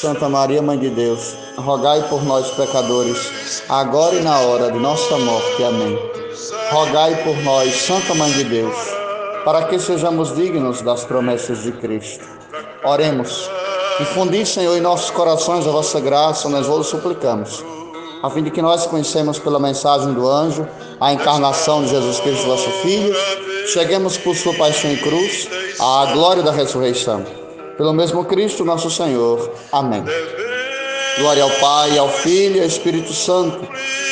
Santa 0.00 0.30
Maria, 0.30 0.62
Mãe 0.62 0.78
de 0.78 0.88
Deus, 0.88 1.36
rogai 1.58 2.02
por 2.08 2.24
nós, 2.24 2.48
pecadores, 2.52 3.62
agora 3.68 4.14
e 4.14 4.22
na 4.22 4.40
hora 4.40 4.72
de 4.72 4.78
nossa 4.78 5.18
morte. 5.18 5.62
Amém. 5.62 5.98
Rogai 6.70 7.22
por 7.22 7.36
nós, 7.42 7.74
Santa 7.74 8.14
Mãe 8.14 8.32
de 8.32 8.44
Deus, 8.44 8.74
para 9.44 9.64
que 9.64 9.78
sejamos 9.78 10.34
dignos 10.34 10.80
das 10.80 11.04
promessas 11.04 11.64
de 11.64 11.72
Cristo. 11.72 12.24
Oremos. 12.82 13.50
Infundi, 14.00 14.46
Senhor, 14.46 14.74
em 14.74 14.80
nossos 14.80 15.10
corações 15.10 15.66
a 15.66 15.70
vossa 15.70 16.00
graça, 16.00 16.48
nós 16.48 16.66
vos 16.66 16.86
suplicamos, 16.86 17.62
a 18.22 18.30
fim 18.30 18.42
de 18.42 18.50
que 18.50 18.62
nós 18.62 18.86
conhecemos 18.86 19.38
pela 19.38 19.60
mensagem 19.60 20.14
do 20.14 20.26
anjo 20.26 20.66
a 20.98 21.12
encarnação 21.12 21.82
de 21.82 21.90
Jesus 21.90 22.18
Cristo, 22.20 22.46
vosso 22.46 22.70
Filho, 22.80 23.14
cheguemos 23.66 24.16
por 24.16 24.34
sua 24.34 24.54
paixão 24.54 24.90
e 24.90 24.96
cruz 24.96 25.46
à 25.78 26.06
glória 26.14 26.42
da 26.42 26.52
ressurreição 26.52 27.39
pelo 27.80 27.94
mesmo 27.94 28.22
Cristo 28.26 28.62
nosso 28.62 28.90
Senhor. 28.90 29.52
Amém. 29.72 30.04
Glória 31.18 31.42
ao 31.42 31.50
Pai, 31.52 31.96
ao 31.96 32.10
Filho 32.10 32.56
e 32.56 32.60
ao 32.60 32.66
Espírito 32.66 33.14
Santo, 33.14 33.66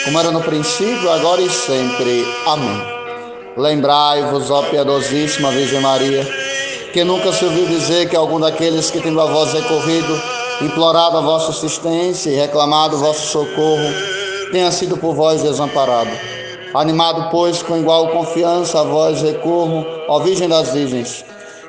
como 0.06 0.18
era 0.18 0.30
no 0.30 0.40
princípio, 0.40 1.10
agora 1.10 1.42
e 1.42 1.50
sempre. 1.50 2.26
Amém. 2.46 2.82
Lembrai-vos, 3.58 4.50
ó 4.50 4.62
piedosíssima 4.62 5.50
Virgem 5.50 5.82
Maria, 5.82 6.26
que 6.94 7.04
nunca 7.04 7.30
se 7.30 7.44
ouviu 7.44 7.66
dizer 7.66 8.08
que 8.08 8.16
algum 8.16 8.40
daqueles 8.40 8.90
que 8.90 9.02
tendo 9.02 9.20
a 9.20 9.26
vós 9.26 9.52
recorrido, 9.52 10.18
implorado 10.62 11.18
a 11.18 11.20
vossa 11.20 11.50
assistência 11.50 12.30
e 12.30 12.36
reclamado 12.36 12.96
o 12.96 13.00
vosso 13.00 13.26
socorro, 13.26 13.92
tenha 14.50 14.70
sido 14.70 14.96
por 14.96 15.14
vós 15.14 15.42
desamparado. 15.42 16.10
Animado, 16.72 17.28
pois, 17.30 17.62
com 17.62 17.76
igual 17.76 18.08
confiança 18.08 18.80
a 18.80 18.84
vós 18.84 19.20
recorro, 19.20 19.84
ó 20.08 20.20
Virgem 20.20 20.48
das 20.48 20.72
Virgens, 20.72 21.22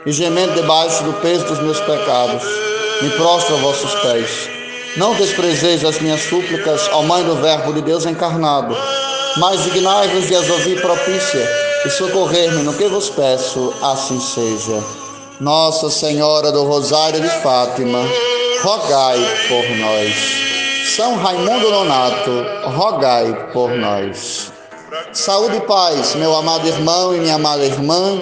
e 0.09 0.11
gemendo 0.11 0.55
debaixo 0.55 1.03
do 1.03 1.13
peso 1.21 1.45
dos 1.45 1.59
meus 1.59 1.79
pecados, 1.81 2.43
me 2.99 3.11
prostro 3.11 3.55
a 3.55 3.59
vossos 3.59 3.93
pés. 4.01 4.49
Não 4.97 5.13
desprezeis 5.13 5.85
as 5.85 5.99
minhas 5.99 6.21
súplicas, 6.21 6.89
ó 6.91 7.03
Mãe 7.03 7.23
do 7.23 7.35
Verbo 7.35 7.71
de 7.73 7.83
Deus 7.83 8.07
encarnado, 8.07 8.75
mas 9.37 9.63
dignai-vos 9.65 10.25
de 10.25 10.35
as 10.35 10.49
ouvir 10.49 10.81
propícia 10.81 11.47
e 11.85 11.89
socorrer-me 11.91 12.63
no 12.63 12.73
que 12.73 12.87
vos 12.87 13.11
peço, 13.11 13.71
assim 13.83 14.19
seja. 14.19 14.83
Nossa 15.39 15.91
Senhora 15.91 16.51
do 16.51 16.63
Rosário 16.63 17.21
de 17.21 17.29
Fátima, 17.43 17.99
rogai 18.63 19.19
por 19.47 19.77
nós. 19.77 20.15
São 20.95 21.17
Raimundo 21.17 21.69
Nonato, 21.69 22.45
rogai 22.75 23.51
por 23.53 23.69
nós. 23.77 24.51
Saúde 25.13 25.57
e 25.57 25.61
paz, 25.61 26.15
meu 26.15 26.35
amado 26.35 26.67
irmão 26.67 27.15
e 27.15 27.19
minha 27.19 27.35
amada 27.35 27.63
irmã 27.63 28.19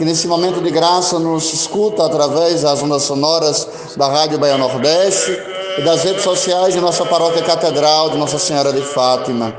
que 0.00 0.04
nesse 0.06 0.26
momento 0.26 0.62
de 0.62 0.70
graça 0.70 1.18
nos 1.18 1.52
escuta 1.52 2.06
através 2.06 2.62
das 2.62 2.82
ondas 2.82 3.02
sonoras 3.02 3.68
da 3.98 4.08
Rádio 4.08 4.38
Bahia 4.38 4.56
Nordeste 4.56 5.38
e 5.76 5.82
das 5.82 6.02
redes 6.02 6.22
sociais 6.22 6.72
de 6.72 6.80
nossa 6.80 7.04
paróquia 7.04 7.42
catedral 7.42 8.08
de 8.08 8.16
Nossa 8.16 8.38
Senhora 8.38 8.72
de 8.72 8.80
Fátima. 8.80 9.54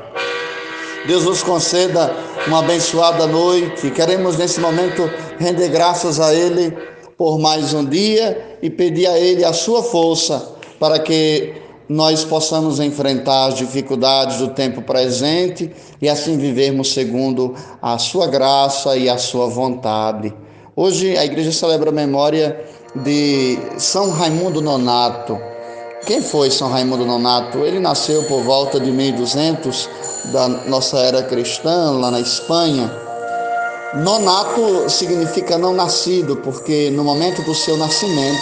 Deus 1.05 1.25
nos 1.25 1.43
conceda 1.43 2.11
uma 2.47 2.57
abençoada 2.57 3.27
noite. 3.27 3.91
Queremos 3.91 4.35
nesse 4.35 4.59
momento 4.59 5.07
render 5.37 5.69
graças 5.69 6.19
a 6.19 6.33
Ele 6.33 6.75
por 7.15 7.37
mais 7.37 7.75
um 7.75 7.85
dia 7.85 8.57
e 8.63 8.69
pedir 8.71 9.05
a 9.05 9.19
Ele 9.19 9.45
a 9.45 9.53
sua 9.53 9.83
força 9.83 10.55
para 10.79 10.97
que 10.97 11.53
nós 11.91 12.23
possamos 12.23 12.79
enfrentar 12.79 13.47
as 13.47 13.55
dificuldades 13.55 14.37
do 14.37 14.47
tempo 14.47 14.81
presente 14.81 15.69
e 16.01 16.07
assim 16.07 16.37
vivermos 16.37 16.93
segundo 16.93 17.53
a 17.81 17.97
sua 17.97 18.27
graça 18.27 18.95
e 18.95 19.09
a 19.09 19.17
sua 19.17 19.47
vontade. 19.47 20.33
Hoje 20.73 21.17
a 21.17 21.25
igreja 21.25 21.51
celebra 21.51 21.89
a 21.89 21.93
memória 21.93 22.63
de 22.95 23.59
São 23.77 24.09
Raimundo 24.09 24.61
Nonato. 24.61 25.37
Quem 26.05 26.21
foi 26.21 26.49
São 26.49 26.69
Raimundo 26.69 27.05
Nonato? 27.05 27.57
Ele 27.57 27.77
nasceu 27.77 28.23
por 28.23 28.41
volta 28.41 28.79
de 28.79 28.89
1200 28.89 29.89
da 30.31 30.47
nossa 30.47 30.97
era 30.97 31.23
cristã, 31.23 31.91
lá 31.91 32.09
na 32.09 32.21
Espanha. 32.21 32.89
Nonato 33.95 34.89
significa 34.89 35.57
não 35.57 35.73
nascido, 35.73 36.37
porque 36.37 36.89
no 36.91 37.03
momento 37.03 37.41
do 37.41 37.53
seu 37.53 37.75
nascimento, 37.75 38.41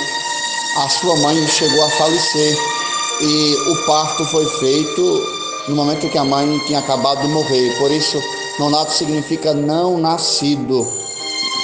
a 0.77 0.87
sua 0.87 1.17
mãe 1.17 1.35
chegou 1.47 1.83
a 1.83 1.89
falecer 1.89 2.78
e 3.21 3.55
o 3.67 3.85
parto 3.85 4.23
foi 4.25 4.45
feito 4.45 5.39
no 5.67 5.75
momento 5.75 6.09
que 6.09 6.17
a 6.17 6.23
mãe 6.23 6.59
tinha 6.65 6.79
acabado 6.79 7.21
de 7.21 7.27
morrer. 7.27 7.77
Por 7.77 7.91
isso, 7.91 8.21
nonato 8.57 8.91
significa 8.93 9.53
não 9.53 9.97
nascido. 9.97 10.87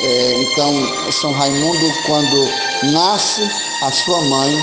É, 0.01 0.43
então, 0.43 0.71
São 1.11 1.31
Raimundo, 1.31 1.93
quando 2.05 2.91
nasce, 2.91 3.41
a 3.81 3.91
sua 3.91 4.21
mãe 4.21 4.57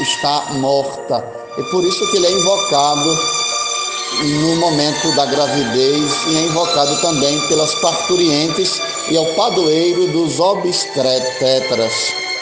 está 0.00 0.46
morta. 0.54 1.24
E 1.56 1.62
por 1.70 1.84
isso 1.84 2.10
que 2.10 2.16
ele 2.16 2.26
é 2.26 2.32
invocado 2.32 3.18
no 4.22 4.56
momento 4.56 5.14
da 5.16 5.26
gravidez 5.26 6.12
e 6.28 6.36
é 6.36 6.40
invocado 6.42 7.00
também 7.00 7.40
pelas 7.48 7.74
parturientes 7.76 8.80
e 9.10 9.16
ao 9.16 9.26
padroeiro 9.34 10.08
dos 10.08 10.40
obstetras. 10.40 11.92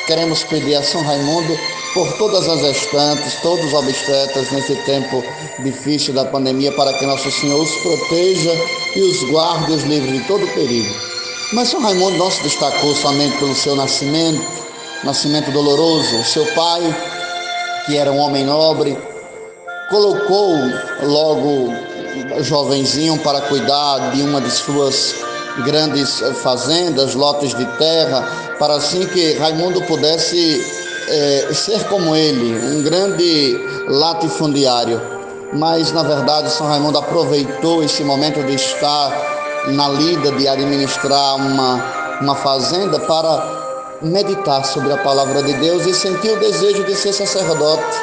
Queremos 0.07 0.43
pedir 0.45 0.75
a 0.77 0.83
São 0.83 1.03
Raimundo 1.03 1.59
por 1.95 2.11
todas 2.15 2.49
as 2.49 2.61
gestantes, 2.61 3.35
todos 3.43 3.67
os 3.67 3.75
obstetras 3.75 4.51
nesse 4.51 4.75
tempo 4.85 5.23
difícil 5.61 6.15
da 6.15 6.25
pandemia, 6.25 6.73
para 6.73 6.93
que 6.95 7.07
Nosso 7.07 7.31
Senhor 7.31 7.61
os 7.61 7.75
proteja 7.77 8.53
e 8.97 9.01
os 9.03 9.31
guarde 9.31 9.73
os 9.73 9.83
livre 9.85 10.19
de 10.19 10.25
todo 10.27 10.47
perigo. 10.55 10.95
Mas 11.53 11.69
São 11.69 11.81
Raimundo 11.81 12.17
não 12.17 12.31
se 12.31 12.43
destacou 12.43 12.95
somente 12.95 13.37
pelo 13.39 13.55
seu 13.55 13.77
nascimento, 13.77 14.43
nascimento 15.05 15.51
doloroso. 15.51 16.25
Seu 16.25 16.47
pai, 16.55 16.83
que 17.85 17.97
era 17.97 18.11
um 18.11 18.19
homem 18.19 18.45
nobre, 18.45 18.97
colocou 19.91 20.57
logo 21.03 21.73
jovenzinho 22.41 23.19
para 23.19 23.43
cuidar 23.43 24.13
de 24.13 24.23
uma 24.23 24.41
de 24.41 24.51
suas 24.51 25.15
grandes 25.65 26.21
fazendas, 26.43 27.15
lotes 27.15 27.55
de 27.55 27.67
terra, 27.77 28.55
para 28.59 28.77
assim 28.77 29.07
que 29.07 29.35
Raimundo 29.35 29.83
pudesse 29.83 30.82
é, 31.09 31.49
ser 31.53 31.85
como 31.85 32.15
ele, 32.15 32.59
um 32.77 32.83
grande 32.83 33.59
latifundiário. 33.89 35.01
Mas, 35.53 35.93
na 35.93 36.03
verdade, 36.03 36.51
São 36.51 36.67
Raimundo 36.67 36.99
aproveitou 36.99 37.83
esse 37.83 38.03
momento 38.03 38.43
de 38.43 38.55
estar 38.55 39.13
na 39.69 39.89
lida, 39.89 40.33
de 40.33 40.49
administrar 40.49 41.37
uma, 41.37 42.19
uma 42.21 42.35
fazenda, 42.35 42.99
para 43.01 43.99
meditar 44.01 44.65
sobre 44.65 44.93
a 44.93 44.97
palavra 44.99 45.43
de 45.43 45.53
Deus 45.55 45.87
e 45.87 45.95
sentiu 45.95 46.35
o 46.35 46.41
desejo 46.41 46.85
de 46.85 46.95
ser 46.95 47.13
sacerdote. 47.13 47.97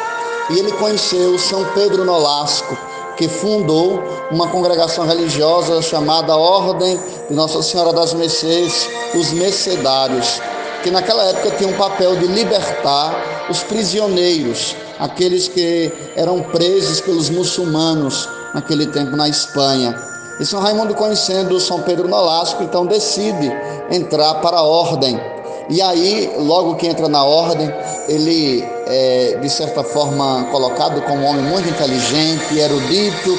E 0.51 0.59
ele 0.59 0.71
conheceu 0.73 1.37
São 1.37 1.65
Pedro 1.73 2.05
Nolasco, 2.05 2.77
que 3.17 3.27
fundou 3.27 4.01
uma 4.31 4.47
congregação 4.47 5.05
religiosa 5.05 5.81
chamada 5.81 6.35
Ordem 6.35 6.99
de 7.27 7.35
Nossa 7.35 7.61
Senhora 7.61 7.91
das 7.91 8.13
Mercês, 8.13 8.87
os 9.13 9.33
Mercedários 9.33 10.39
que 10.83 10.91
naquela 10.91 11.23
época 11.25 11.51
tinha 11.57 11.69
um 11.69 11.77
papel 11.77 12.15
de 12.15 12.27
libertar 12.27 13.47
os 13.49 13.63
prisioneiros, 13.63 14.75
aqueles 14.99 15.47
que 15.47 15.91
eram 16.15 16.41
presos 16.41 17.01
pelos 17.01 17.29
muçulmanos 17.29 18.27
naquele 18.53 18.87
tempo 18.87 19.15
na 19.15 19.27
Espanha. 19.27 19.95
E 20.39 20.45
São 20.45 20.61
Raimundo, 20.61 20.95
conhecendo 20.95 21.59
São 21.59 21.81
Pedro 21.81 22.07
Nolasco, 22.07 22.63
então 22.63 22.85
decide 22.85 23.51
entrar 23.91 24.35
para 24.35 24.57
a 24.57 24.63
ordem. 24.63 25.19
E 25.69 25.81
aí, 25.81 26.31
logo 26.37 26.75
que 26.75 26.87
entra 26.87 27.07
na 27.07 27.23
ordem, 27.23 27.71
ele 28.07 28.63
é, 28.87 29.37
de 29.39 29.49
certa 29.49 29.83
forma, 29.83 30.47
colocado 30.51 31.01
como 31.01 31.21
um 31.21 31.25
homem 31.25 31.43
muito 31.43 31.69
inteligente, 31.69 32.57
erudito, 32.57 33.37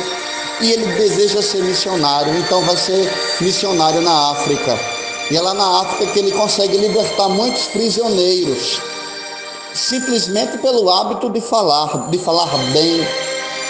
e 0.60 0.72
ele 0.72 0.86
deseja 0.94 1.42
ser 1.42 1.62
missionário, 1.64 2.36
então 2.38 2.60
vai 2.62 2.76
ser 2.76 3.10
missionário 3.40 4.00
na 4.02 4.30
África. 4.30 4.99
E 5.30 5.36
é 5.36 5.40
lá 5.40 5.54
na 5.54 5.82
África 5.82 6.12
que 6.12 6.18
ele 6.18 6.32
consegue 6.32 6.76
libertar 6.76 7.28
muitos 7.28 7.68
prisioneiros, 7.68 8.80
simplesmente 9.72 10.58
pelo 10.58 10.90
hábito 10.90 11.30
de 11.30 11.40
falar, 11.40 12.10
de 12.10 12.18
falar 12.18 12.48
bem 12.72 13.06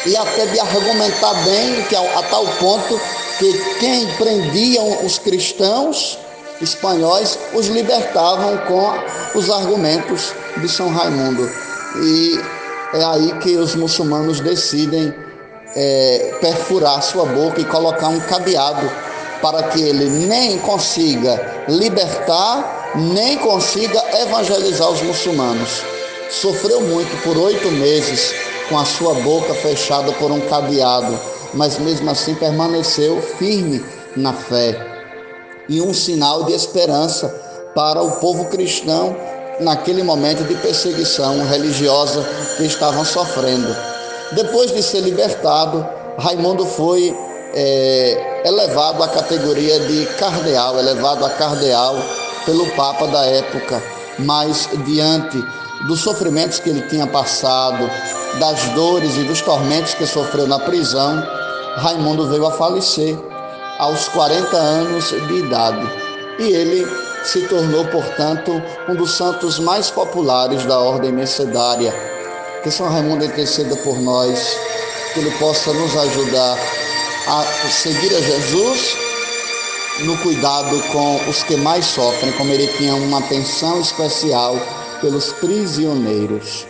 e 0.07 0.17
até 0.17 0.47
de 0.47 0.59
argumentar 0.59 1.35
bem, 1.45 1.83
que 1.85 1.95
a, 1.95 2.19
a 2.19 2.23
tal 2.23 2.47
ponto 2.59 2.99
que 3.39 3.53
quem 3.79 4.07
prendiam 4.15 5.05
os 5.05 5.19
cristãos 5.19 6.19
espanhóis 6.63 7.39
os 7.55 7.67
libertavam 7.67 8.57
com 8.67 9.39
os 9.39 9.51
argumentos 9.51 10.33
de 10.57 10.69
São 10.69 10.89
Raimundo. 10.89 11.51
E 12.03 12.41
é 12.95 13.05
aí 13.05 13.39
que 13.41 13.57
os 13.57 13.75
muçulmanos 13.75 14.41
decidem 14.41 15.15
é, 15.77 16.39
perfurar 16.41 17.03
sua 17.03 17.27
boca 17.27 17.61
e 17.61 17.65
colocar 17.65 18.09
um 18.09 18.21
cadeado 18.21 18.91
para 19.41 19.65
que 19.65 19.81
ele 19.81 20.09
nem 20.27 20.59
consiga 20.59 21.65
libertar, 21.69 22.93
nem 22.95 23.39
consiga 23.39 24.03
evangelizar 24.21 24.91
os 24.91 25.03
muçulmanos. 25.03 25.83
Sofreu 26.31 26.81
muito 26.83 27.23
por 27.23 27.37
oito 27.37 27.71
meses 27.73 28.35
com 28.69 28.79
a 28.79 28.85
sua 28.85 29.15
boca 29.15 29.53
fechada 29.55 30.13
por 30.13 30.31
um 30.31 30.41
cadeado, 30.43 31.19
mas 31.55 31.79
mesmo 31.79 32.11
assim 32.11 32.35
permaneceu 32.35 33.21
firme 33.21 33.85
na 34.17 34.33
fé. 34.33 34.77
E 35.69 35.81
um 35.81 35.93
sinal 35.93 36.45
de 36.45 36.53
esperança 36.53 37.29
para 37.75 38.03
o 38.03 38.13
povo 38.13 38.47
cristão 38.47 39.17
naquele 39.61 40.03
momento 40.03 40.45
de 40.45 40.55
perseguição 40.57 41.45
religiosa 41.47 42.27
que 42.57 42.65
estavam 42.65 43.05
sofrendo. 43.05 43.77
Depois 44.33 44.73
de 44.73 44.83
ser 44.83 45.01
libertado, 45.01 45.87
Raimundo 46.19 46.65
foi 46.65 47.17
é, 47.55 48.43
elevado 48.45 49.03
à 49.03 49.09
categoria 49.09 49.79
de 49.81 50.07
cardeal, 50.19 50.79
elevado 50.79 51.25
a 51.25 51.31
cardeal 51.31 51.97
pelo 52.47 52.67
Papa 52.71 53.07
da 53.07 53.25
época, 53.27 53.83
mas 54.19 54.69
diante 54.85 55.43
dos 55.87 56.01
sofrimentos 56.01 56.59
que 56.59 56.71
ele 56.71 56.83
tinha 56.83 57.07
passado, 57.07 57.91
das 58.39 58.63
dores 58.71 59.17
e 59.17 59.25
dos 59.25 59.41
tormentos 59.41 59.95
que 59.95 60.07
sofreu 60.07 60.47
na 60.47 60.59
prisão, 60.59 61.23
Raimundo 61.77 62.29
veio 62.29 62.47
a 62.47 62.53
falecer 62.53 63.19
aos 63.79 64.09
40 64.09 64.57
anos 64.57 65.09
de 65.09 65.35
idade. 65.35 65.89
E 66.39 66.53
ele 66.53 66.87
se 67.25 67.47
tornou, 67.49 67.85
portanto, 67.87 68.63
um 68.89 68.95
dos 68.95 69.13
santos 69.13 69.59
mais 69.59 69.91
populares 69.91 70.65
da 70.65 70.79
ordem 70.79 71.13
mercedária. 71.13 71.93
Que 72.63 72.71
São 72.71 72.89
Raimundo 72.89 73.25
interceda 73.25 73.75
por 73.77 73.99
nós, 74.01 74.57
que 75.13 75.21
ele 75.21 75.31
possa 75.33 75.73
nos 75.73 75.97
ajudar 75.97 76.59
a 77.31 77.45
seguir 77.71 78.13
a 78.13 78.21
Jesus 78.21 78.97
no 80.01 80.19
cuidado 80.19 80.83
com 80.91 81.31
os 81.31 81.45
que 81.45 81.57
mais 81.57 81.85
sofrem, 81.85 82.33
como 82.33 82.53
ele 82.53 82.67
tinha 82.77 82.93
uma 82.97 83.21
atenção 83.21 83.81
especial 83.81 84.57
pelos 85.01 85.33
prisioneiros. 85.35 86.67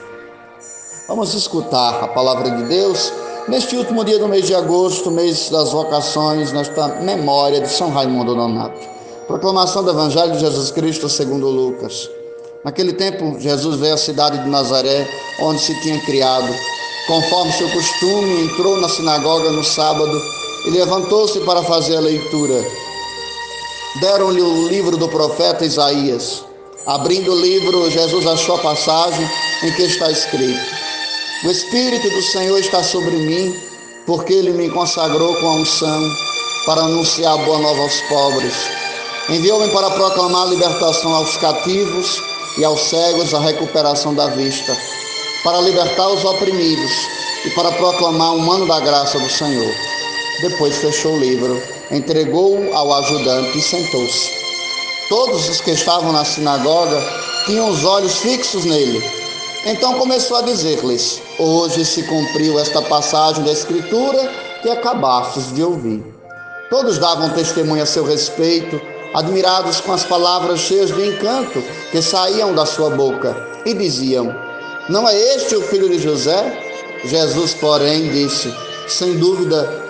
Vamos 1.09 1.33
escutar 1.33 2.05
a 2.05 2.09
palavra 2.09 2.51
de 2.51 2.65
Deus 2.65 3.11
neste 3.49 3.75
último 3.75 4.05
dia 4.05 4.19
do 4.19 4.29
mês 4.29 4.47
de 4.47 4.55
agosto, 4.55 5.11
mês 5.11 5.49
das 5.49 5.73
vocações, 5.73 6.53
nesta 6.53 6.89
memória 7.01 7.63
de 7.63 7.69
São 7.69 7.91
Raimundo 7.91 8.37
Nonato. 8.37 8.87
Proclamação 9.27 9.83
do 9.83 9.93
Evangelho 9.93 10.33
de 10.33 10.41
Jesus 10.41 10.71
Cristo 10.71 11.09
segundo 11.09 11.49
Lucas. 11.49 12.11
Naquele 12.63 12.93
tempo, 12.93 13.41
Jesus 13.41 13.77
veio 13.77 13.95
à 13.95 13.97
cidade 13.97 14.37
de 14.43 14.49
Nazaré, 14.51 15.09
onde 15.41 15.59
se 15.63 15.81
tinha 15.81 15.99
criado. 16.01 16.55
Conforme 17.07 17.51
seu 17.53 17.71
costume, 17.71 18.45
entrou 18.45 18.79
na 18.79 18.91
sinagoga 18.91 19.51
no 19.53 19.65
sábado 19.65 20.21
e 20.67 20.71
levantou-se 20.71 21.41
para 21.41 21.63
fazer 21.63 21.97
a 21.97 22.01
leitura. 22.01 22.65
Deram-lhe 24.01 24.41
o 24.41 24.69
livro 24.69 24.97
do 24.97 25.09
profeta 25.09 25.65
Isaías. 25.65 26.45
Abrindo 26.87 27.33
o 27.33 27.41
livro, 27.41 27.91
Jesus 27.91 28.27
achou 28.27 28.57
a 28.57 28.59
passagem 28.59 29.29
em 29.63 29.73
que 29.73 29.83
está 29.83 30.11
escrito: 30.11 30.61
O 31.45 31.51
Espírito 31.51 32.09
do 32.11 32.23
Senhor 32.23 32.59
está 32.59 32.83
sobre 32.83 33.17
mim, 33.17 33.55
porque 34.07 34.33
ele 34.33 34.53
me 34.53 34.71
consagrou 34.71 35.35
com 35.37 35.49
a 35.49 35.55
unção 35.57 36.11
para 36.67 36.83
anunciar 36.83 37.35
a 37.35 37.45
boa 37.45 37.59
nova 37.59 37.83
aos 37.83 38.01
pobres 38.03 38.81
Enviou-me 39.31 39.69
para 39.69 39.89
proclamar 39.91 40.43
a 40.43 40.51
libertação 40.51 41.15
aos 41.15 41.37
cativos 41.37 42.21
e 42.59 42.65
aos 42.65 42.81
cegos 42.81 43.33
a 43.33 43.39
recuperação 43.39 44.13
da 44.13 44.27
vista, 44.27 44.77
para 45.45 45.61
libertar 45.61 46.09
os 46.09 46.25
oprimidos 46.25 46.91
e 47.45 47.51
para 47.51 47.71
proclamar 47.71 48.33
um 48.33 48.51
ano 48.51 48.67
da 48.67 48.81
graça 48.81 49.21
do 49.21 49.31
Senhor. 49.31 49.73
Depois 50.43 50.77
fechou 50.77 51.13
o 51.15 51.19
livro, 51.19 51.63
entregou-o 51.91 52.75
ao 52.75 52.93
ajudante 52.95 53.59
e 53.59 53.61
sentou-se. 53.61 54.31
Todos 55.09 55.49
os 55.49 55.61
que 55.61 55.73
estavam 55.73 56.13
na 56.13 56.25
sinagoga 56.25 57.03
tinham 57.47 57.69
os 57.69 57.85
olhos 57.85 58.19
fixos 58.19 58.65
nele. 58.65 59.03
Então 59.67 59.99
começou 59.99 60.39
a 60.39 60.43
dizer-lhes: 60.43 61.21
Hoje 61.39 61.85
se 61.85 62.03
cumpriu 62.05 62.59
esta 62.59 62.81
passagem 62.83 63.45
da 63.45 63.53
Escritura 63.53 64.31
que 64.63 64.71
acabastes 64.71 65.53
de 65.55 65.63
ouvir. 65.63 66.03
Todos 66.71 66.99
davam 66.99 67.31
testemunho 67.31 67.83
a 67.83 67.87
seu 67.87 68.05
respeito 68.05 68.81
admirados 69.15 69.81
com 69.81 69.93
as 69.93 70.05
palavras 70.05 70.61
cheias 70.61 70.95
de 70.95 71.07
encanto 71.07 71.63
que 71.91 72.01
saíam 72.01 72.55
da 72.55 72.65
sua 72.65 72.91
boca, 72.91 73.37
e 73.67 73.75
diziam: 73.75 74.35
Não 74.89 75.09
é 75.09 75.19
este 75.35 75.57
o 75.57 75.63
filho 75.63 75.89
de 75.89 75.99
José? 75.99 76.57
Jesus, 77.05 77.55
porém, 77.55 78.09
disse: 78.11 78.55
Sem 78.87 79.19
dúvida, 79.19 79.90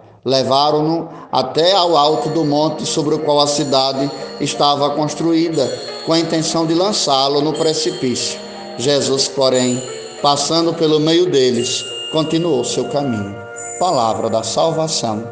Levaram-no 0.23 1.09
até 1.31 1.73
ao 1.73 1.97
alto 1.97 2.29
do 2.29 2.45
monte 2.45 2.85
sobre 2.85 3.15
o 3.15 3.19
qual 3.19 3.39
a 3.39 3.47
cidade 3.47 4.09
estava 4.39 4.91
construída, 4.91 5.67
com 6.05 6.13
a 6.13 6.19
intenção 6.19 6.65
de 6.65 6.73
lançá-lo 6.73 7.41
no 7.41 7.53
precipício. 7.53 8.39
Jesus, 8.77 9.27
porém, 9.27 9.81
passando 10.21 10.73
pelo 10.73 10.99
meio 10.99 11.29
deles, 11.29 11.83
continuou 12.11 12.63
seu 12.63 12.85
caminho. 12.89 13.35
Palavra 13.79 14.29
da 14.29 14.43
salvação. 14.43 15.27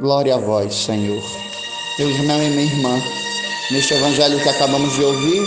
Glória 0.00 0.34
a 0.34 0.38
vós, 0.38 0.74
Senhor. 0.74 1.22
Meu 1.98 2.10
irmão 2.10 2.42
e 2.42 2.50
minha 2.50 2.62
irmã, 2.64 3.00
neste 3.70 3.94
evangelho 3.94 4.40
que 4.40 4.48
acabamos 4.48 4.92
de 4.94 5.04
ouvir, 5.04 5.46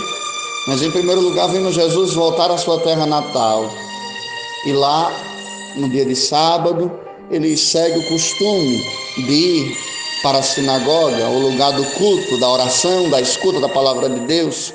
mas 0.68 0.82
em 0.82 0.90
primeiro 0.90 1.20
lugar, 1.20 1.48
vimos 1.48 1.74
Jesus 1.74 2.14
voltar 2.14 2.50
à 2.50 2.56
sua 2.56 2.80
terra 2.80 3.04
natal. 3.04 3.64
E 4.64 4.72
lá, 4.72 5.12
no 5.76 5.88
dia 5.88 6.04
de 6.04 6.16
sábado, 6.16 6.90
ele 7.30 7.56
segue 7.56 7.98
o 7.98 8.08
costume 8.08 8.84
de 9.16 9.32
ir 9.32 9.76
para 10.22 10.38
a 10.38 10.42
sinagoga, 10.42 11.28
o 11.28 11.38
lugar 11.38 11.72
do 11.72 11.84
culto, 11.92 12.38
da 12.38 12.50
oração, 12.50 13.08
da 13.10 13.20
escuta 13.20 13.60
da 13.60 13.68
palavra 13.68 14.08
de 14.08 14.20
Deus. 14.20 14.72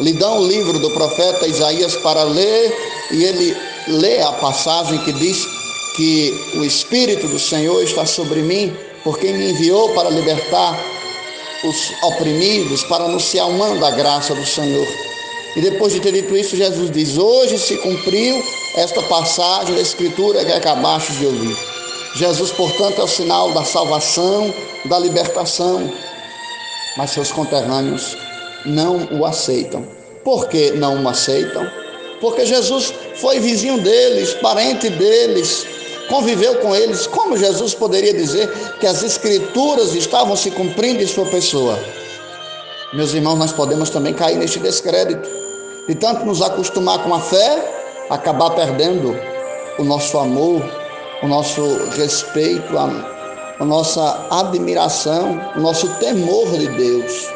Lhe 0.00 0.12
dão 0.14 0.40
o 0.40 0.46
livro 0.46 0.78
do 0.78 0.90
profeta 0.90 1.46
Isaías 1.46 1.96
para 1.96 2.22
ler 2.24 2.74
e 3.10 3.24
ele 3.24 3.56
lê 3.88 4.20
a 4.20 4.32
passagem 4.32 4.98
que 4.98 5.12
diz 5.12 5.46
que 5.96 6.34
o 6.56 6.64
Espírito 6.64 7.28
do 7.28 7.38
Senhor 7.38 7.82
está 7.82 8.04
sobre 8.04 8.40
mim, 8.42 8.74
porque 9.04 9.32
me 9.32 9.50
enviou 9.50 9.90
para 9.90 10.10
libertar 10.10 10.78
os 11.64 11.92
oprimidos, 12.02 12.82
para 12.84 13.04
anunciar 13.04 13.48
o 13.48 13.62
ano 13.62 13.80
da 13.80 13.90
graça 13.90 14.34
do 14.34 14.44
Senhor. 14.44 14.86
E 15.56 15.60
depois 15.60 15.92
de 15.92 16.00
ter 16.00 16.12
dito 16.12 16.36
isso, 16.36 16.56
Jesus 16.56 16.90
diz: 16.90 17.16
Hoje 17.16 17.58
se 17.58 17.76
cumpriu 17.76 18.42
esta 18.74 19.00
passagem 19.02 19.74
da 19.74 19.80
Escritura 19.80 20.44
que 20.44 20.52
acabaste 20.52 21.12
de 21.12 21.26
ouvir. 21.26 21.73
Jesus, 22.14 22.52
portanto, 22.52 23.00
é 23.00 23.04
o 23.04 23.08
sinal 23.08 23.52
da 23.52 23.64
salvação, 23.64 24.52
da 24.84 24.98
libertação. 24.98 25.92
Mas 26.96 27.10
seus 27.10 27.32
conterrâneos 27.32 28.16
não 28.64 29.08
o 29.18 29.24
aceitam. 29.24 29.84
Por 30.22 30.48
que 30.48 30.70
não 30.72 31.02
o 31.02 31.08
aceitam? 31.08 31.68
Porque 32.20 32.46
Jesus 32.46 32.94
foi 33.16 33.40
vizinho 33.40 33.80
deles, 33.80 34.32
parente 34.34 34.88
deles, 34.88 35.66
conviveu 36.08 36.60
com 36.60 36.74
eles. 36.74 37.06
Como 37.06 37.36
Jesus 37.36 37.74
poderia 37.74 38.14
dizer 38.14 38.48
que 38.78 38.86
as 38.86 39.02
Escrituras 39.02 39.94
estavam 39.94 40.36
se 40.36 40.52
cumprindo 40.52 41.02
em 41.02 41.06
sua 41.06 41.26
pessoa? 41.26 41.78
Meus 42.92 43.12
irmãos, 43.12 43.36
nós 43.36 43.52
podemos 43.52 43.90
também 43.90 44.14
cair 44.14 44.38
neste 44.38 44.60
descrédito. 44.60 45.28
E 45.88 45.94
tanto 45.96 46.24
nos 46.24 46.40
acostumar 46.40 47.02
com 47.02 47.12
a 47.12 47.20
fé, 47.20 48.06
acabar 48.08 48.50
perdendo 48.50 49.14
o 49.78 49.84
nosso 49.84 50.16
amor, 50.16 50.62
o 51.22 51.26
nosso 51.26 51.62
respeito, 51.96 52.76
a, 52.76 53.56
a 53.60 53.64
nossa 53.64 54.26
admiração, 54.30 55.40
o 55.56 55.60
nosso 55.60 55.88
temor 55.94 56.50
de 56.50 56.66
Deus. 56.68 57.28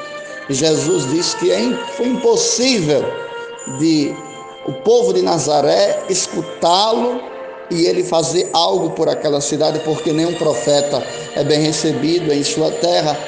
Jesus 0.48 1.10
disse 1.10 1.36
que 1.36 1.50
é, 1.50 1.76
foi 1.96 2.08
impossível 2.08 3.04
de 3.78 4.14
o 4.66 4.72
povo 4.82 5.12
de 5.12 5.22
Nazaré 5.22 6.04
escutá-lo 6.08 7.20
e 7.70 7.86
ele 7.86 8.02
fazer 8.02 8.48
algo 8.52 8.90
por 8.90 9.08
aquela 9.08 9.40
cidade, 9.40 9.78
porque 9.80 10.12
nenhum 10.12 10.34
profeta 10.34 11.02
é 11.34 11.44
bem 11.44 11.60
recebido 11.60 12.32
em 12.32 12.42
sua 12.42 12.70
terra, 12.70 13.18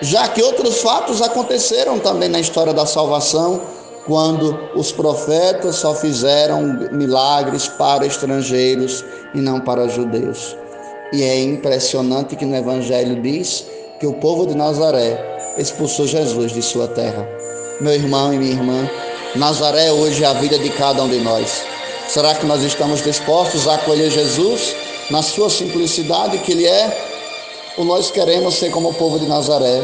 já 0.00 0.28
que 0.28 0.42
outros 0.42 0.80
fatos 0.80 1.20
aconteceram 1.22 1.98
também 1.98 2.28
na 2.28 2.40
história 2.40 2.72
da 2.72 2.86
salvação, 2.86 3.60
quando 4.06 4.58
os 4.74 4.90
profetas 4.90 5.76
só 5.76 5.94
fizeram 5.94 6.62
milagres 6.92 7.68
para 7.68 8.06
estrangeiros 8.06 9.04
e 9.34 9.38
não 9.38 9.60
para 9.60 9.88
judeus. 9.88 10.56
E 11.12 11.22
é 11.22 11.42
impressionante 11.42 12.36
que 12.36 12.44
no 12.44 12.56
Evangelho 12.56 13.20
diz 13.20 13.66
que 14.00 14.06
o 14.06 14.14
povo 14.14 14.46
de 14.46 14.54
Nazaré 14.54 15.54
expulsou 15.58 16.06
Jesus 16.06 16.52
de 16.52 16.62
sua 16.62 16.88
terra. 16.88 17.28
Meu 17.80 17.92
irmão 17.92 18.32
e 18.32 18.38
minha 18.38 18.52
irmã, 18.52 18.90
Nazaré 19.36 19.92
hoje 19.92 20.24
é 20.24 20.26
a 20.26 20.32
vida 20.32 20.58
de 20.58 20.70
cada 20.70 21.02
um 21.02 21.08
de 21.08 21.20
nós. 21.20 21.62
Será 22.08 22.34
que 22.34 22.46
nós 22.46 22.62
estamos 22.62 23.02
dispostos 23.02 23.68
a 23.68 23.74
acolher 23.74 24.10
Jesus 24.10 24.74
na 25.10 25.22
sua 25.22 25.48
simplicidade 25.48 26.38
que 26.38 26.52
ele 26.52 26.66
é? 26.66 27.10
Ou 27.76 27.84
nós 27.84 28.10
queremos 28.10 28.54
ser 28.54 28.70
como 28.70 28.90
o 28.90 28.94
povo 28.94 29.18
de 29.18 29.26
Nazaré, 29.26 29.80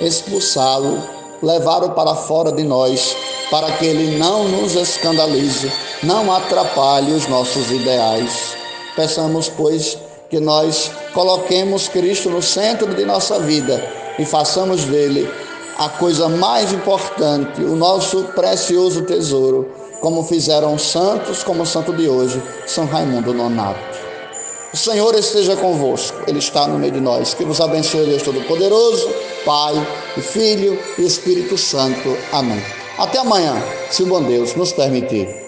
expulsá-lo, 0.00 1.02
levá-lo 1.42 1.90
para 1.90 2.14
fora 2.14 2.52
de 2.52 2.62
nós, 2.62 3.16
para 3.50 3.70
que 3.72 3.86
ele 3.86 4.18
não 4.18 4.48
nos 4.48 4.74
escandalize, 4.74 5.70
não 6.02 6.32
atrapalhe 6.32 7.12
os 7.12 7.26
nossos 7.26 7.70
ideais. 7.70 8.56
Peçamos, 8.96 9.48
pois, 9.48 9.98
que 10.30 10.40
nós 10.40 10.90
coloquemos 11.12 11.88
Cristo 11.88 12.30
no 12.30 12.42
centro 12.42 12.94
de 12.94 13.04
nossa 13.04 13.38
vida 13.38 13.84
e 14.18 14.24
façamos 14.24 14.84
dele 14.84 15.30
a 15.78 15.88
coisa 15.88 16.28
mais 16.28 16.72
importante, 16.72 17.60
o 17.62 17.76
nosso 17.76 18.24
precioso 18.34 19.02
tesouro 19.02 19.84
como 20.04 20.22
fizeram 20.22 20.74
os 20.74 20.82
santos, 20.82 21.42
como 21.42 21.62
o 21.62 21.66
santo 21.66 21.90
de 21.94 22.06
hoje, 22.06 22.42
São 22.66 22.84
Raimundo 22.84 23.32
Nonato. 23.32 23.80
O 24.70 24.76
Senhor 24.76 25.14
esteja 25.14 25.56
convosco, 25.56 26.20
Ele 26.26 26.40
está 26.40 26.68
no 26.68 26.78
meio 26.78 26.92
de 26.92 27.00
nós. 27.00 27.32
Que 27.32 27.42
vos 27.42 27.58
abençoe, 27.58 28.04
Deus 28.04 28.22
Todo-Poderoso, 28.22 29.08
Pai, 29.46 29.74
e 30.14 30.20
Filho 30.20 30.78
e 30.98 31.06
Espírito 31.06 31.56
Santo. 31.56 32.18
Amém. 32.32 32.83
Até 32.96 33.18
amanhã, 33.18 33.54
se 33.90 34.04
o 34.04 34.06
bom 34.06 34.22
Deus 34.22 34.54
nos 34.54 34.72
permitir. 34.72 35.43